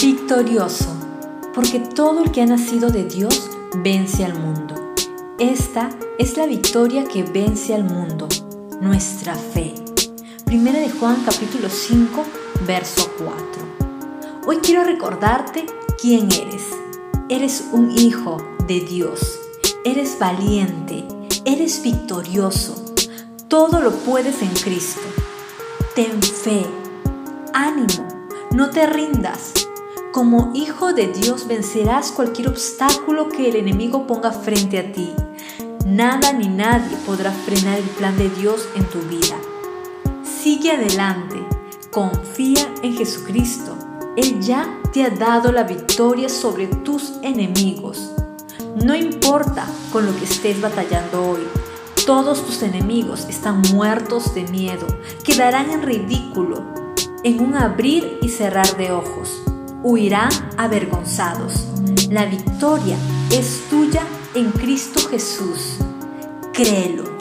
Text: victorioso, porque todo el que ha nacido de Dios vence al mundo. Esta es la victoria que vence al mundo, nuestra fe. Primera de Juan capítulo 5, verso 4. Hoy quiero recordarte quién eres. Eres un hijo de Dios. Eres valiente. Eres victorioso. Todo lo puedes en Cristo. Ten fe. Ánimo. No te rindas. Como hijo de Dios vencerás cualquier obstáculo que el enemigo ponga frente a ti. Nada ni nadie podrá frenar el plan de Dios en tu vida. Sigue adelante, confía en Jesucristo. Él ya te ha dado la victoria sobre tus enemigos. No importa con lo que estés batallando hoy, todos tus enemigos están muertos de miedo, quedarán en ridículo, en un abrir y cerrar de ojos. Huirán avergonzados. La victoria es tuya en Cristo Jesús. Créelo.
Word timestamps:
victorioso, 0.00 0.86
porque 1.54 1.80
todo 1.80 2.22
el 2.22 2.30
que 2.30 2.42
ha 2.42 2.46
nacido 2.46 2.90
de 2.90 3.04
Dios 3.04 3.50
vence 3.82 4.24
al 4.24 4.38
mundo. 4.38 4.74
Esta 5.40 5.90
es 6.18 6.36
la 6.36 6.46
victoria 6.46 7.04
que 7.04 7.24
vence 7.24 7.74
al 7.74 7.82
mundo, 7.82 8.28
nuestra 8.80 9.34
fe. 9.34 9.74
Primera 10.44 10.78
de 10.78 10.90
Juan 10.90 11.16
capítulo 11.24 11.68
5, 11.68 12.24
verso 12.64 13.10
4. 13.18 13.36
Hoy 14.46 14.58
quiero 14.58 14.84
recordarte 14.84 15.66
quién 16.00 16.30
eres. 16.30 16.68
Eres 17.28 17.64
un 17.72 17.90
hijo 17.90 18.36
de 18.68 18.80
Dios. 18.80 19.40
Eres 19.84 20.16
valiente. 20.18 21.04
Eres 21.44 21.82
victorioso. 21.82 22.94
Todo 23.48 23.80
lo 23.80 23.90
puedes 23.90 24.42
en 24.42 24.54
Cristo. 24.54 25.02
Ten 25.94 26.22
fe. 26.22 26.64
Ánimo. 27.52 28.06
No 28.52 28.70
te 28.70 28.86
rindas. 28.86 29.67
Como 30.12 30.52
hijo 30.54 30.94
de 30.94 31.08
Dios 31.08 31.46
vencerás 31.46 32.12
cualquier 32.12 32.48
obstáculo 32.48 33.28
que 33.28 33.50
el 33.50 33.56
enemigo 33.56 34.06
ponga 34.06 34.32
frente 34.32 34.78
a 34.78 34.92
ti. 34.92 35.12
Nada 35.84 36.32
ni 36.32 36.48
nadie 36.48 36.96
podrá 37.04 37.30
frenar 37.30 37.78
el 37.78 37.84
plan 37.90 38.16
de 38.16 38.30
Dios 38.30 38.66
en 38.74 38.84
tu 38.86 39.00
vida. 39.00 39.36
Sigue 40.24 40.72
adelante, 40.72 41.36
confía 41.90 42.72
en 42.82 42.96
Jesucristo. 42.96 43.76
Él 44.16 44.40
ya 44.40 44.80
te 44.94 45.04
ha 45.04 45.10
dado 45.10 45.52
la 45.52 45.64
victoria 45.64 46.30
sobre 46.30 46.68
tus 46.68 47.12
enemigos. 47.22 48.10
No 48.82 48.94
importa 48.94 49.66
con 49.92 50.06
lo 50.06 50.16
que 50.16 50.24
estés 50.24 50.58
batallando 50.58 51.32
hoy, 51.32 51.46
todos 52.06 52.46
tus 52.46 52.62
enemigos 52.62 53.26
están 53.28 53.60
muertos 53.74 54.34
de 54.34 54.44
miedo, 54.44 54.86
quedarán 55.22 55.70
en 55.70 55.82
ridículo, 55.82 56.64
en 57.24 57.40
un 57.40 57.54
abrir 57.54 58.18
y 58.22 58.30
cerrar 58.30 58.78
de 58.78 58.90
ojos. 58.92 59.42
Huirán 59.82 60.30
avergonzados. 60.56 61.66
La 62.10 62.26
victoria 62.26 62.96
es 63.30 63.62
tuya 63.70 64.02
en 64.34 64.50
Cristo 64.50 65.00
Jesús. 65.08 65.78
Créelo. 66.52 67.17